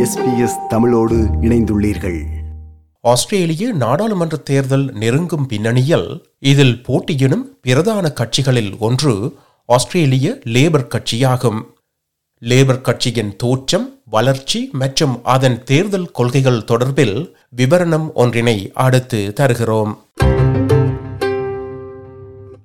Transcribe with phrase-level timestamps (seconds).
[0.00, 2.24] SBS தமிழோடு இணைந்துள்ளீர்கள்.
[3.00, 9.34] ஆஸ்திரேலிய நாடாளுமன்ற தேர்தல் நெருங்கும் பின்னணியில் இதில் போட்டியிடும் பிரதான கட்சிகளில் ஒன்று
[9.66, 11.60] ஆஸ்திரேலிய லேபர் கட்சியாகும்.
[12.40, 20.04] லேபர் கட்சியின் தோற்றம் வளர்ச்சி மற்றும் அதன் தேர்தல் கொள்கைகள் தொடர்பில் விவரணம் ஒன்றினை அடுத்து தருகிறோம்.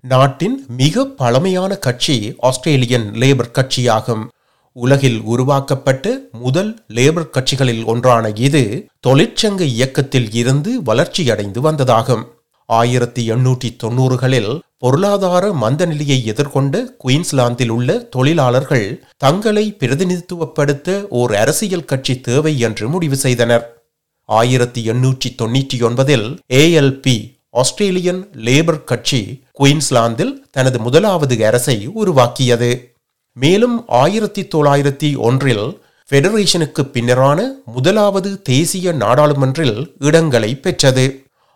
[0.01, 4.25] நாட்டின் மிக பழமையான கட்சி ஆஸ்திரேலியன் லேபர் கட்சியாகும்.
[4.75, 8.63] உலகில் உருவாக்கப்பட்ட முதல் லேபர் கட்சிகளில் ஒன்றான இது
[9.07, 12.23] தொழிற்சங்க இயக்கத்தில் இருந்து வளர்ச்சியடைந்து வந்ததாகும்.
[12.69, 22.59] ஆயிரத்தி எண்ணூற்றி தொன்னூறுகளில் பொருளாதார மந்தநிலையை எதிர்கொண்ட குயின்ஸ்லாந்தில் உள்ள தொழிலாளர்கள் தங்களை பிரதிநிதித்துவப்படுத்த ஓர் அரசியல் கட்சி தேவை
[22.59, 23.65] என்று முடிவு செய்தனர்.
[24.29, 27.17] ஆயிரத்தி எண்ணூற்றி தொன்னூற்றி ஒன்பதில் ஏஎல்பி
[27.49, 29.21] ஆஸ்திரேலியன் லேபர் கட்சி
[29.59, 32.94] குயின்ஸ்லாந்தில் தனது முதலாவது அரசை உருவாக்கியது.
[33.41, 35.65] மேலும் ஆயிரத்தி தொள்ளாயிரத்தி ஒன்றில்
[36.09, 41.05] ஃபெடரேஷனுக்கு பின்னரான முதலாவது தேசிய நாடாளுமன்றில் இடங்களை பெற்றது.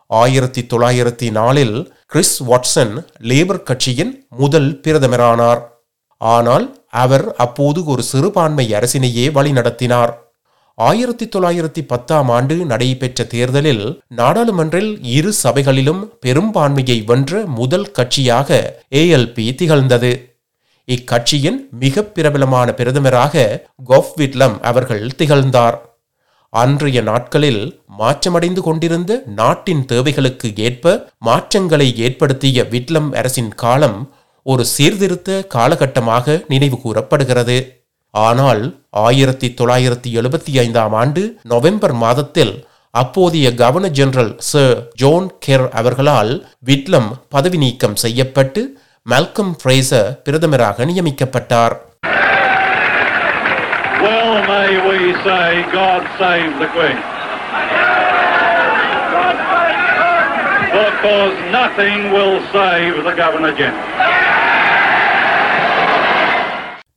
[0.07, 5.61] ஆயிரத்தி தொள்ளாயிரத்தி நாலில் கிறிஸ் வாட்சன் லேபர் கட்சியின் முதல் பிரதமரானார்.
[6.17, 10.13] ஆனால் அவர் அப்போது ஒரு சிறுபான்மை அரசினையே வழிநடத்தினார்.
[10.73, 18.59] ஆயிரத்தி தொள்ளாயிரத்தி பத்தாம் ஆண்டு நடைபெற்ற தேர்தலில் நாடாளுமன்றில் இரு சபைகளிலும் பெரும்பான்மையை வென்ற முதல் கட்சியாக
[18.91, 20.11] ஏஎல்பி திகழ்ந்தது.
[20.93, 23.43] இக்கட்சியின் மிக பிரபலமான பிரதமராக
[23.89, 25.77] கோஃப் விட்லம் அவர்கள் திகழ்ந்தார்.
[26.53, 27.63] அன்றைய நாட்களில்
[27.99, 30.93] மாற்றமடைந்து கொண்டிருந்த நாட்டின் தேவைகளுக்கு ஏற்ப
[31.27, 33.99] மாற்றங்களை ஏற்படுத்திய விட்லம் அரசின் காலம்
[34.45, 37.59] ஒரு சீர்திருத்த காலகட்டமாக நினைவு கூறப்படுகிறது.
[38.13, 38.63] ஆனால்
[39.05, 41.23] ஆயிரத்தி தொள்ளாயிரத்தி எழுபத்தி ஐந்தாம் ஆண்டு
[41.53, 42.55] நவம்பர் மாதத்தில்
[42.93, 46.31] அப்போதைய governor general sir John Kerr அவர்களால்
[46.65, 48.61] விட்லம் பதவி நீக்கம் செய்யப்பட்டு
[49.09, 51.75] மால்கம் ஃப்ரேசர் பிரதமராக நியமிக்கப்பட்டார்
[54.03, 56.99] Well, may we say, God save the Queen.
[60.73, 63.85] Because nothing will save the Governor General.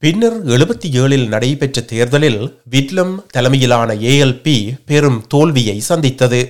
[0.03, 4.55] பின்னர் எழுபத்தி ஏழில் நடைபெற்ற தேர்தலில் விட்லம் தலைமையிலான ஏஎல்பி
[4.87, 6.41] பெரும் தோல்வியை சந்தித்தது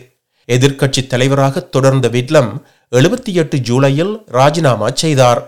[0.49, 2.53] எதிர்க்கட்சி தலைவராக தொடர்ந்த விட்லம்
[2.93, 5.43] எழுபத்தி எட்டு ஜூலையில் ராஜினாமா செய்தார்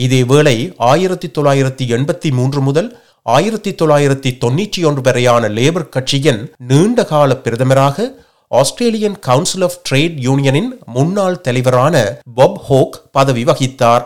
[0.00, 8.06] இதேவேளை ஆயிரத்தி தொள்ளாயிரத்தி எண்பத்தி மூன்று முதல் ஆயிரத்தி தொள்ளாயிரத்தி தொன்னூற்றி ஒன்று வரையான லேபர் கட்சியின் நீண்டகால பிரதமராக
[8.48, 14.04] ஆஸ்திரேலியன் கவுன்சில் ஆஃப் ட்ரேட் யூனியனின் முன்னாள் தலைவரான பொப் ஹோக் பதவி வகித்தார்.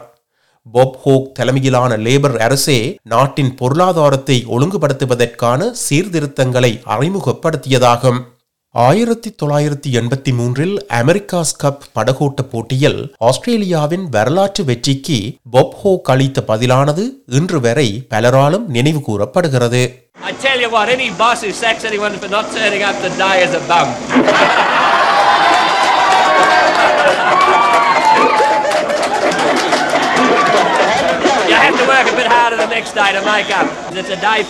[0.73, 8.21] பொப் ஹோக் தலைமையிலான லேபர் அரசே நாட்டின் பொருளாதாரத்தை ஒழுங்குபடுத்துவதற்கான சீர்திருத்தங்களை அறிமுகப்படுத்தியதாகும்.
[8.77, 15.19] ஆயிரத்தி தொள்ளாயிரத்தி எண்பத்தி மூன்றில் அமெரிக்காஸ் கப் படகோட்ட போட்டியில் ஆஸ்திரேலியாவின் வரலாற்று வெற்றிக்கு
[15.51, 19.83] பொப் ஹோக் அளித்த பதிலானது இன்று வரை பலராலும் நினைவு கூறப்படுகிறது
[32.69, 33.69] Next day to make up.
[33.93, 34.41] It's a day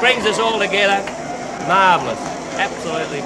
[0.00, 0.98] brings us all together.
[1.66, 3.20] Absolutely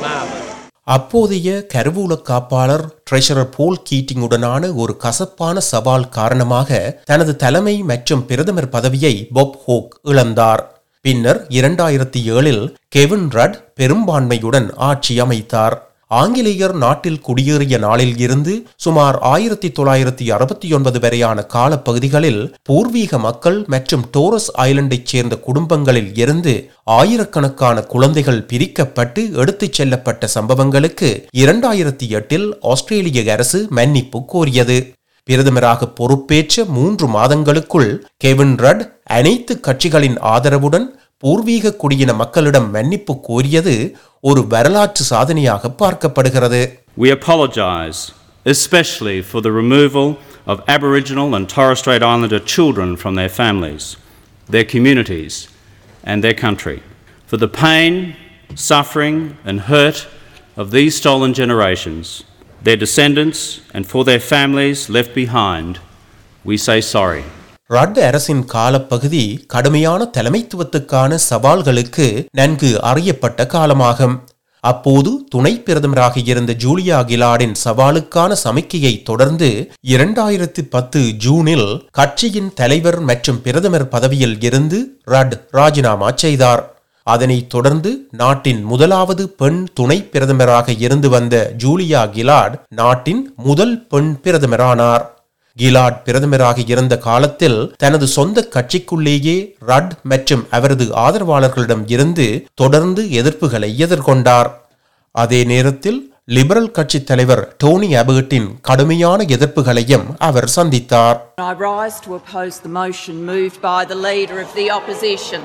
[0.85, 9.29] அப்போதைய கருவூல காப்பாளர் ட்ரெஷரர் போல் கீட்டிங்குடனான ஒரு கசப்பான சவால் காரணமாக தனது தலைமை மற்றும் பிரதமர் பதவியை
[9.33, 10.63] பொப் ஹோக் இழந்தார்.
[11.01, 15.92] பின்னர் இரண்டாயிரத்தி ஏழில் கெவின் ரட் பெரும்பான்மையுடன் ஆட்சி அமைத்தார்.
[16.13, 24.05] ஆங்கிலேயர் நாட்டில் குடியேறிய நாளில் இருந்து சுமார் ஆயிரத்தி தொள்ளாயிரத்தி அறுபத்தி ஒன்பது வரையான காலப்பகுதிகளில் பூர்வீக மக்கள் மற்றும்
[24.17, 26.55] டோரஸ் ஐலண்டைச் சேர்ந்த குடும்பங்களில் இருந்து
[26.91, 34.79] ஆயிரக்கணக்கான குழந்தைகள் பிரிக்கப்பட்டு எடுத்துச் செல்லப்பட்ட சம்பவங்களுக்கு இரண்டாயிரத்தி எட்டில் ஆஸ்திரேலிய அரசு மன்னிப்பு கோரியது.
[35.29, 40.87] பிரதமராக பொறுப்பேற்ற மூன்று மாதங்களுக்குள் கெவின் ரட் அனைத்து கட்சிகளின் ஆதரவுடன்
[41.24, 43.76] பூர்வீக குடியின மக்களிடம் மன்னிப்பு கோரியது
[44.30, 46.62] ஒரு வரலாற்று சாதனையாக பார்க்கப்படுகிறது
[47.04, 48.00] We apologise,
[48.56, 50.08] especially for the removal
[50.52, 53.86] of Aboriginal and Torres Strait Islander children from their families,
[54.50, 55.34] their communities,
[56.04, 56.78] and their country,
[57.30, 57.94] for the pain,
[58.56, 59.18] suffering,
[59.50, 60.00] and hurt
[60.56, 62.24] of these stolen generations,
[62.64, 63.40] their descendants,
[63.74, 65.80] and for their families left behind.
[66.44, 67.26] We say sorry.
[67.75, 69.23] ரட் அரசின் காலப்பகுதி
[69.53, 74.17] கடுமையான தலைமைத்துவத்துக்கான சவால்களுக்கு நன்கு அறியப்பட்ட காலமாகும்.
[74.65, 79.49] அப்போது துணை பிரதமராக இருந்த ஜூலியா கிலாடின் சவாலுக்கான சமிக்கையை தொடர்ந்து
[79.95, 84.81] இரண்டாயிரத்தி பத்து ஜூனில் கட்சியின் தலைவர் மற்றும் பிரதமர் பதவியில் இருந்து
[85.15, 86.65] ரட் ராஜினாமா செய்தார்.
[87.07, 95.05] அதனைத் தொடர்ந்து நாட்டின் முதலாவது பெண் துணை பிரதமராக இருந்து வந்த ஜூலியா கிலார்ட் நாட்டின் முதல் பெண் பிரதமரானார்.
[95.57, 104.51] கிலாட் பிரதமராக இருந்த காலத்தில் தனது சொந்த கட்சிக்குள்ளேயே ரட் மற்றும் அவரது ஆதரவாளர்களிடம் இருந்து தொடர்ந்து எதிர்ப்புகளை எதிர்கொண்டார்
[105.15, 112.57] அதே நேரத்தில் லிபரல் கட்சி தலைவர் டோனி அபர்ட்டின் கடுமையான எதிர்ப்புகளையும் அவர் சந்தித்தார் I rise to oppose
[112.59, 115.43] the motion moved by the Leader of the Opposition.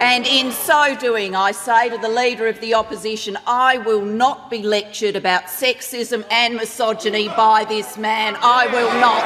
[0.00, 4.50] And in so doing, I say to the Leader of the Opposition, I will not
[4.50, 8.36] be lectured about sexism and misogyny by this man.
[8.40, 9.24] I will not.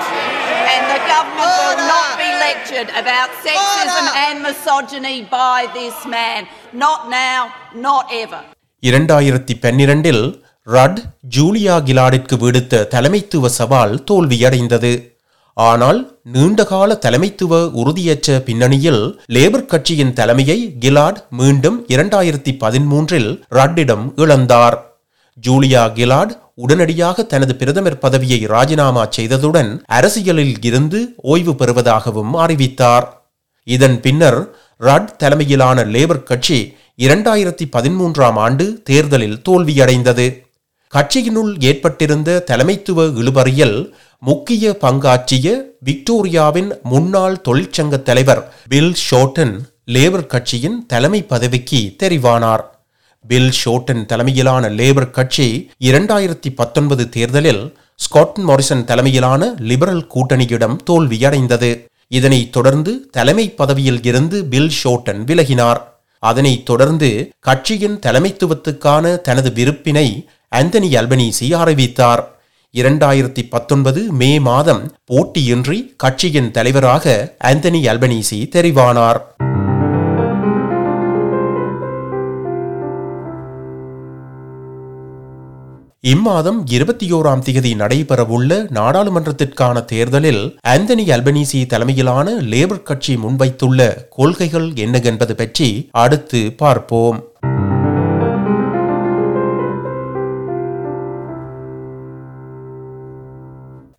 [0.73, 6.47] And the government will not be lectured about sexism and misogyny by this man.
[6.73, 7.41] Not now,
[7.75, 8.41] not ever.
[8.83, 10.25] இரண்டாயிரத்தி பன்னிரண்டில்
[10.67, 10.99] ரட்
[11.37, 14.91] Julia கிலாடிற்கு விடுத்த தலைமைத்துவ சவால் தோல்வியடைந்தது
[15.67, 16.01] ஆனால்
[16.35, 19.03] நீண்டகால தலைமைத்துவ உறுதியற்ற பின்னணியில்
[19.35, 24.77] லேபர் கட்சியின் தலைமையை கிலாட் மீண்டும் இரண்டாயிரத்தி பதிமூன்றில் ரட்டிடம் இழந்தார்.
[25.47, 31.01] ஜூலியா கிலாட் உடனடியாக தனது பிரதமர் பதவியை ராஜினாமா செய்ததுடன் அரசியலில் இருந்து
[31.33, 33.07] ஓய்வு பெறுவதாகவும் அறிவித்தார்.
[33.67, 34.41] இதன் பின்னர்
[34.89, 36.59] ரட் தலைமையிலான லேபர் கட்சி
[37.07, 40.29] இரண்டாயிரத்தி பதிமூன்றாம் ஆண்டு தேர்தலில் தோல்வியடைந்தது.
[40.93, 43.79] கட்சியினுள் ஏற்பட்டிருந்த தலைமைத்துவ இழுபறியில்
[44.21, 52.61] முக்கிய பங்காற்றிய விக்டோரியாவின் முன்னாள் தொழிற்சங்க தலைவர் பில் ஷோட்டன் லேபர் கட்சியின் தலைமை பதவிக்கு தெரிவானார்.
[53.29, 61.85] பில் ஷோட்டன் தலைமையிலான லேபர் கட்சி இரண்டாயிரத்தி பத்தொன்பது தேர்தலில் ஸ்காட் மாரிசன் தலைமையிலான லிபரல் கூட்டணியிடம் தோல்வியடைந்தது.
[62.09, 65.81] இதனைத் தொடர்ந்து தலைமை பதவியில் இருந்து பில் ஷோட்டன் விலகினார்.
[66.19, 72.38] அதனைத் தொடர்ந்து கட்சியின் தலைமைத்துவத்துக்கான தனது விருப்பினை ஆந்தனி அல்பனீசி அறிவித்தார்.
[72.77, 79.21] இரண்டாயிரத்தி பத்தொன்பது மே மாதம் போட்டியின்றி கட்சியின் தலைவராக ஆந்தனி அல்பனீசி தெரிவானார்.
[86.03, 95.35] இம்மாதம் இருபத்தி ஓராம் தேதி நடைபெறவுள்ள நாடாளுமன்றத்திற்கான தேர்தலில் ஆந்தனி அல்பனீசி தலைமையிலான லேபர் கட்சி முன்வைத்துள்ள கொள்கைகள் என்னவென்பது
[95.35, 97.33] பற்றி அடுத்து பார்ப்போம்.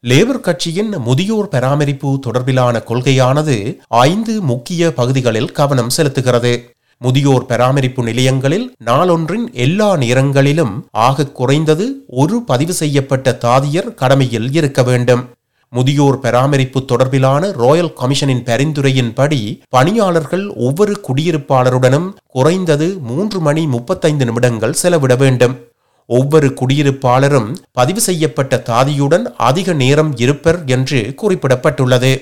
[0.03, 6.61] லேபர் கட்சியின் முதியோர் பராமரிப்பு தொடர்பிலான கொள்கையானது ஐந்து முக்கிய பகுதிகளில் கவனம் செலுத்துகிறது.
[6.97, 15.29] முதியோர் பராமரிப்பு நிலையங்களில் நாளொன்றின் எல்லா நேரங்களிலும் ஆக குறைந்தது ஒரு பதிவு செய்யப்பட்ட தாதியர் கடமையில் இருக்க வேண்டும்.
[15.69, 25.15] முதியோர் பராமரிப்பு தொடர்பிலான ராயல் கமிஷனின் பரிந்துரையின்படி பணியாளர்கள் ஒவ்வொரு குடியிருப்பாளருடனும் குறைந்தது மூன்று மணி முப்பத்தைந்து நிமிடங்கள் செலவிட
[25.15, 25.55] வேண்டும்.
[26.17, 32.13] ஒவ்வொரு குடியிருப்பாளரும் பதிவு செய்யப்பட்ட தாதியுடன் அதிக நேரம் இருப்பர் என்று குறிப்பிடப்பட்டுள்ளது.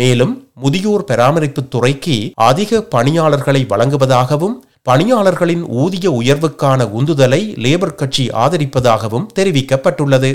[0.00, 0.32] மேலும்
[0.62, 2.16] முதியோர் பராமரிப்பு துறைக்கு
[2.50, 4.56] அதிக பணியாளர்களை வழங்குவதாகவும்
[4.90, 10.32] பணியாளர்களின் ஊதிய உயர்வுக்கான உந்துதலை லேபர் கட்சி ஆதரிப்பதாகவும் தெரிவிக்கப்பட்டுள்ளது.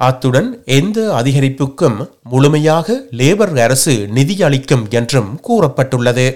[0.00, 0.48] அத்துடன்
[0.78, 1.98] எந்த அதிகரிப்புக்கும்
[2.32, 6.26] முழுமையாக லேபர் அரசு நிதியளிக்கும் என்றும் கூறப்பட்டுள்ளது.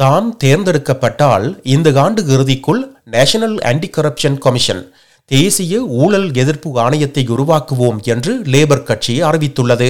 [0.00, 2.82] தாம் தேர்ந்தெடுக்கப்பட்டால் இந்த ஆண்டு இறுதிக்குள்
[3.14, 4.80] நேஷனல் ஆன்டி கரப்ஷன் கமிஷன்
[5.30, 9.88] தேசிய ஊழல் எதிர்ப்பு ஆணையத்தை உருவாக்குவோம் என்று லேபர் கட்சி அறிவித்துள்ளது.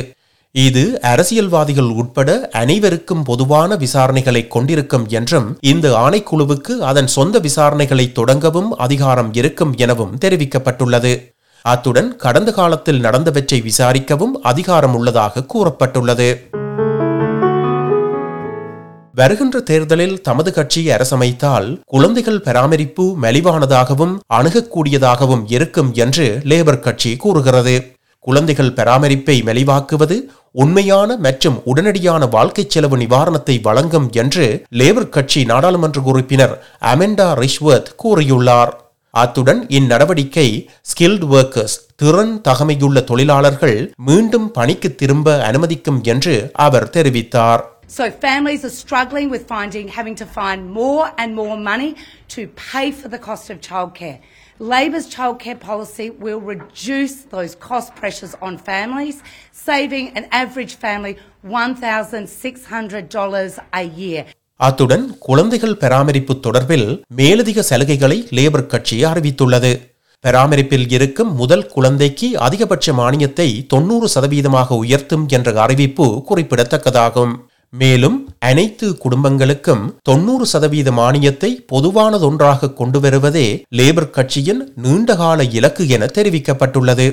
[0.54, 9.30] இது அரசியல்வாதிகள் உட்பட அனைவருக்கும் பொதுவான விசாரணைகளை கொண்டிருக்கும் என்றும் இந்த ஆணைக்குழுவுக்கு அதன் சொந்த விசாரணைகளை தொடங்கவும் அதிகாரம்
[9.34, 11.12] இருக்கும் எனவும் தெரிவிக்கப்பட்டுள்ளது.
[11.64, 16.30] அத்துடன் கடந்த காலத்தில் நடந்தவற்றை விசாரிக்கவும் அதிகாரம் உள்ளதாக கூறப்பட்டுள்ளது.
[19.20, 27.74] வருகின்ற தேர்தலில் தமது கட்சி அரசமைத்தால் குழந்தைகள் பராமரிப்பு மலிவானதாகவும் அணுகக்கூடியதாகவும் இருக்கும் என்று லேபர் கட்சி கூறுகிறது.
[28.24, 30.16] குழந்தைகள் பராமரிப்பை மெலிவாக்குவது
[30.62, 34.46] உண்மையான மற்றும் உடனடியான வாழ்க்கை செலவு நிவாரணத்தை வழங்கும் என்று
[34.80, 36.54] லேபர் கட்சி நாடாளுமன்ற உறுப்பினர்
[36.92, 38.72] அமெண்டா ரிஷ்வர்த் கூறியுள்ளார்.
[39.14, 40.48] அத்துடன் இந்நடவடிக்கை
[40.90, 46.34] ஸ்கில்ட் ஒர்க்கர்ஸ் திறன் தகமையுள்ள தொழிலாளர்கள் மீண்டும் பணிக்கு திரும்ப அனுமதிக்கும் என்று
[46.66, 47.62] அவர் தெரிவித்தார்.
[47.90, 51.96] So families are struggling with finding, having to find more and more money
[52.28, 54.20] to pay for the cost of childcare.
[54.60, 59.22] Labor's childcare policy will reduce those cost pressures on families,
[59.64, 61.16] saving an average family
[61.52, 64.24] $1,600 a year.
[64.60, 66.88] அத்துடன் குழந்தைகள் பராமரிப்பு தொடர்பில்
[67.20, 69.72] மேலதிக சலுகைகளை labour கட்சி அறிவித்துள்ளது
[70.24, 77.32] பராமரிப்பில் இருக்கும் முதல் குழந்தைக்கு அதிகபட்ச மானியத்தை தொன்னூறு சதவீதமாக உயர்த்தும் என்ற அறிவிப்பு குறிப்பிடத்தக்கதாகும்
[77.72, 87.06] மேலும் அனைத்து குடும்பங்களுக்கும் தொன்னூறு சதவீத மானியத்தை பொதுவானதொன்றாக கொண்டு வருவதே லேபர் கட்சியின் நீண்டகால இலக்கு என தெரிவிக்கப்பட்டுள்ளது.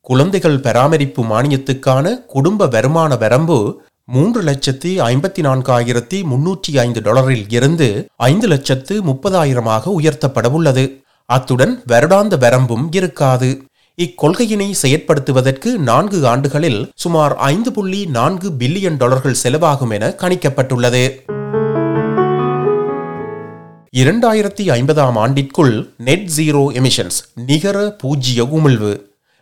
[0.00, 3.58] குழந்தைகள் பராமரிப்பு மானியத்துக்கான குடும்ப வருமான வரம்பு
[4.04, 10.84] மூன்று லட்சத்தி ஐம்பத்தி நான்காயிரத்தி முன்னூற்றி ஐந்து டாலரில் இருந்து ஐந்து லட்சத்து முப்பதாயிரமாக உயர்த்தப்படவுள்ளது.
[11.30, 13.50] அத்துடன் வருடாந்த வரம்பும் இருக்காது.
[14.02, 21.02] இக்கொள்கையினை செயற்படுத்துவதற்கு நான்கு ஆண்டுகளில் சுமார் ஐந்து புள்ளி நான்கு பில்லியன் டாலர்கள் செலவாகும் என கணிக்கப்பட்டுள்ளது.
[23.92, 28.92] இரண்டாயிரத்தி ஐம்பதாம் ஆண்டிற்குள் நெட் ஜீரோ எமிஷன்ஸ் நிகர பூஜ்ஜிய உமிழ்வு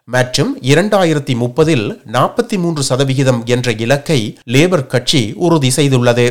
[0.04, 6.26] மற்றும் இரண்டாயிரத்தி முப்பதில் நாற்பத்தி மூன்று சதவிகிதம் என்ற இலக்கை லேபர் கட்சி உறுதி செய்துள்ளது.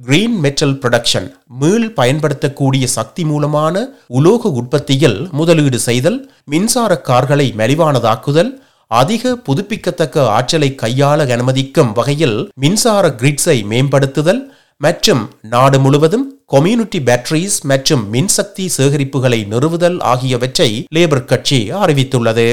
[0.00, 3.74] கிரீன் மெட்டல் ப்ரொடக்ஷன் மீள் பயன்படுத்தக்கூடிய சக்தி மூலமான
[4.08, 8.50] உலோக உற்பத்தியில் முதலீடு செய்தல் மின்சார கார்களை மலிவானதாக்குதல்
[8.90, 14.42] அதிக புதுப்பிக்கத்தக்க ஆற்றலை கையாள அனுமதிக்கும் வகையில் மின்சார கிரிட்ஸை மேம்படுத்துதல்
[14.76, 22.48] மற்றும் நாடு முழுவதும் கம்யூனிட்டி பேட்டரிஸ் மற்றும் மின்சக்தி சேகரிப்புகளை நிறுவுதல் ஆகியவற்றை லேபர் கட்சி அறிவித்துள்ளது.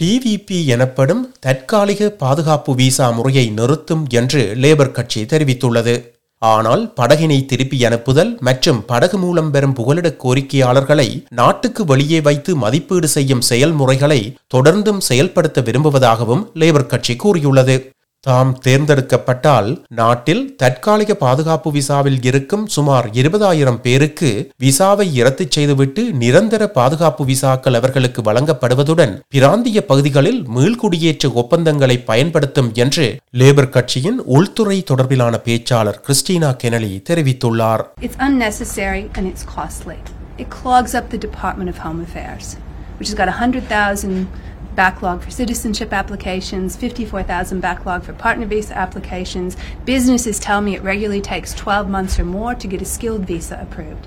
[0.00, 5.94] டிவிபி எனப்படும் தற்காலிக பாதுகாப்பு விசா முறையை நிறுத்தும் என்று லேபர் கட்சி தெரிவித்துள்ளது.
[6.42, 11.08] ஆனால் படகினை திருப்பி அனுப்புதல் மற்றும் படகு மூலம் பெறும் புகலிட கோரிக்கையாளர்களை
[11.40, 14.20] நாட்டுக்கு வெளியே வைத்து மதிப்பீடு செய்யும் செயல்முறைகளை
[14.54, 17.76] தொடர்ந்தும் செயல்படுத்த விரும்புவதாகவும் லேபர் கட்சி கூறியுள்ளது.
[18.26, 27.24] தாம் தேர்ந்தெடுக்கப்பட்டால் நாட்டில் தற்காலிக பாதுகாப்பு விசாவில் இருக்கும் சுமார் இருபதாயிரம் பேருக்கு விசாவை இரத்து செய்துவிட்டு நிரந்தர பாதுகாப்பு
[27.24, 33.06] விசாக்கள் அவர்களுக்கு வழங்கப்படுவதுடன் பிராந்திய பகுதிகளில் மீள்குடியேற்ற ஒப்பந்தங்களை பயன்படுத்தும் என்று
[33.38, 37.84] லேபர் கட்சியின் உள்துறை தொடர்பிலான பேச்சாளர் கிறிஸ்டினா கெனலி தெரிவித்துள்ளார்.
[40.42, 42.46] It clogs up the Department of Home Affairs,
[42.98, 44.14] which has got 100,000
[44.74, 49.56] backlog for citizenship applications, 54,000 backlog for partner visa applications.
[49.84, 53.58] Businesses tell me it regularly takes 12 months or more to get a skilled visa
[53.60, 54.06] approved.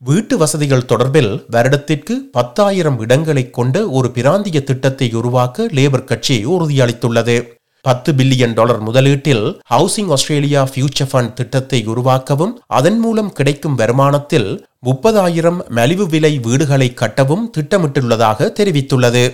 [0.00, 7.53] வீட்டு வசதிகள் தொடர்பில் வருடத்திற்கு பத்தாயிரம் இடங்களை கொண்ட ஒரு பிராந்திய திட்டத்தை உருவாக்க லேபர் கட்சி உறுதியளித்துள்ளது
[7.86, 14.48] பத்து பில்லியன் டாலர் முதலீட்டில் ஹவுசிங் ஆஸ்திரேலியா ஃபியூச்சர் ஃபண்ட் திட்டத்தை உருவாக்கவும் அதன் மூலம் கிடைக்கும் வருமானத்தில்
[14.86, 19.24] முப்பதாயிரம் மலிவு விலை வீடுகளை கட்டவும் திட்டமிட்டுள்ளதாக தெரிவித்துள்ளது.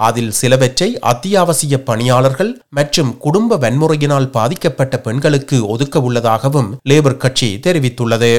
[0.00, 8.32] அதில் சிலவற்றை அத்தியாவசிய பணியாளர்கள் மற்றும் குடும்ப வன்முறையினால் பாதிக்கப்பட்ட பெண்களுக்கு ஒதுக்க உள்ளதாகவும் லேபர் கட்சி தெரிவித்துள்ளது.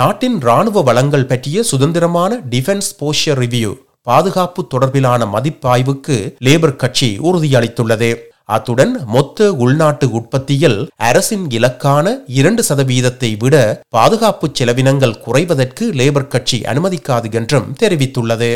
[0.00, 3.72] நாட்டின் ராணுவ வளங்கள் பற்றிய சுதந்திரமான டிஃபென்ஸ் போஷர் ரிவ்யூ.
[4.06, 8.10] பாதுகாப்பு தொடர்பிலான மதிப்பாய்வுக்கு லேபர் கட்சி உறுதியளித்துள்ளது.
[8.44, 10.78] அத்துடன் மொத்த உள்நாட்டு உற்பத்தியில்
[11.08, 12.06] அரசின் இலக்கான
[12.38, 18.50] இரண்டு சதவீதத்தை விட பாதுகாப்பு செலவினங்கள் குறைவதற்கு லேபர் கட்சி அனுமதிக்காது என்றும் தெரிவித்துள்ளது.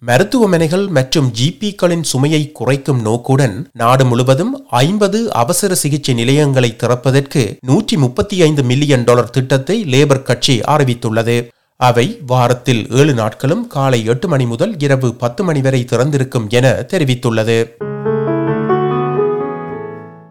[0.00, 8.42] மருத்துவமனைகள் மற்றும் ஜிபிக்களின் சுமையை குறைக்கும் நோக்குடன் நாடு முழுவதும் ஐம்பது அவசர சிகிச்சை நிலையங்களை திறப்பதற்கு நூற்றி முப்பத்தி
[8.42, 11.36] ஐந்து மில்லியன் டாலர் திட்டத்தை லேபர் கட்சி அறிவித்துள்ளது.
[11.78, 17.66] அவை வாரத்தில் ஏழு நாட்களும் காலை எட்டு மணி முதல் இரவு பத்து மணி வரை திறந்திருக்கும் என தெரிவித்துள்ளது.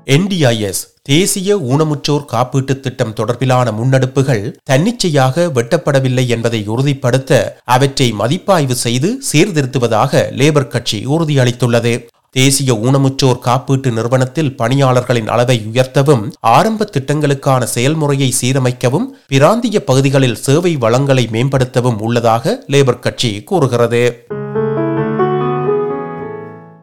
[0.05, 10.29] என்டிஐஎஸ் தேசிய ஊனமுற்றோர் காப்பீட்டுத் திட்டம் தொடர்பிலான முன்னெடுப்புகள் தன்னிச்சையாக வெட்டப்படவில்லை என்பதை உறுதிப்படுத்த அவற்றை மதிப்பாய்வு செய்து சீர்திருத்துவதாக
[10.31, 12.07] லேபர் கட்சி உறுதியளித்துள்ளது.
[12.35, 21.23] தேசிய ஊனமுற்றோர் காப்பீட்டு நிறுவனத்தில் பணியாளர்களின் அளவை உயர்த்தவும் ஆரம்ப திட்டங்களுக்கான செயல்முறையை சீரமைக்கவும் பிராந்திய பகுதிகளில் சேவை வளங்களை
[21.31, 24.01] மேம்படுத்தவும் உள்ளதாக லேபர் கட்சி கூறுகிறது.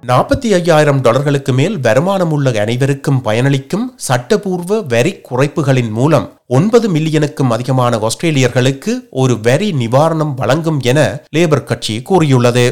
[0.06, 7.98] நாற்பத்தி ஐயாயிரம் டாலர்களுக்கு மேல் வருமானம் உள்ள அனைவருக்கும் பயனளிக்கும் சட்டபூர்வ வரி குறைப்புகளின் மூலம் ஒன்பது மில்லியனுக்கும் அதிகமான
[7.98, 10.98] ஆஸ்திரேலியர்களுக்கு ஒரு வரி நிவாரணம் வழங்கும் என
[11.36, 12.66] லேபர் கட்சி கூறியுள்ளது.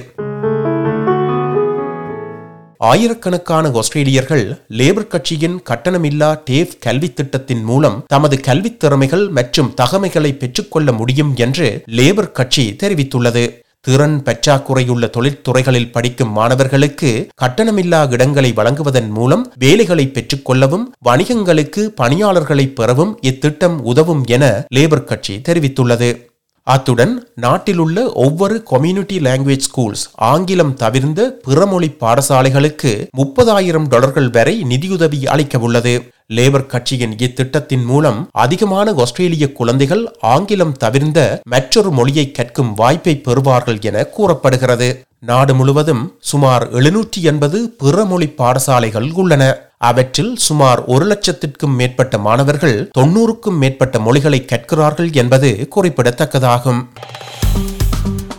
[2.80, 10.92] ஆயிரக்கணக்கான ஆஸ்திரேலியர்கள் லேபர் கட்சியின் கட்டணமில்லா டேஃப் கல்வித் திட்டத்தின் மூலம் தமது கல்வித் திறமைகள் மற்றும் தகமைகளை பெற்றுக்கொள்ள
[10.92, 13.44] முடியும் என்று லேபர் கட்சி தெரிவித்துள்ளது.
[13.80, 23.80] திறன் பற்றாக்குறையுள்ள தொழிற்துறைகளில் படிக்கும் மாணவர்களுக்கு கட்டணமில்லா இடங்களை வழங்குவதன் மூலம் வேலைகளை பெற்றுக்கொள்ளவும் வணிகங்களுக்கு பணியாளர்களை பெறவும் இத்திட்டம்
[23.82, 26.29] உதவும் என லேபர் கட்சி தெரிவித்துள்ளது.
[26.66, 35.58] அத்துடன் நாட்டிலுள்ள ஒவ்வொரு கம்யூனிட்டி லாங்குவேஜ் ஸ்கூல்ஸ் ஆங்கிலம் தவிர்ந்த பிறமொழி பாடசாலைகளுக்கு முப்பதாயிரம் டாலர்கள் வரை நிதியுதவி அளிக்க
[35.58, 35.94] உள்ளது
[36.28, 44.04] லேபர் கட்சியின் இத்திட்டத்தின் மூலம் அதிகமான ஆஸ்திரேலிய குழந்தைகள் ஆங்கிலம் தவிர்ந்த மற்றொரு மொழியை கற்கும் வாய்ப்பை பெறுவார்கள் என
[44.04, 45.02] கூறப்படுகிறது.
[45.18, 49.69] நாடு முழுவதும் சுமார் எழுநூற்றி எண்பது பிறமொழி பாடசாலைகள் உள்ளன.
[49.84, 56.86] அவற்றில் சுமார் ஒரு லட்சத்திற்கும் மேற்பட்ட மாணவர்கள் தொன்னூறுக்கும் மேற்பட்ட மொழிகளை கற்கிறார்கள் என்பது குறிப்பிடத்தக்கதாகும்.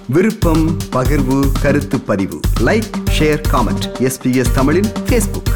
[0.07, 2.39] விருப்பம் பகிர்வு கருத்து பதிவு.
[2.59, 5.51] லைக் ஷேர் காமெண்ட் எஸ்பிஎஸ் தமிழின் ஃபேஸ்புக்